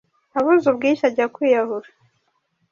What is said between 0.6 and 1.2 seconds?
ubwishyu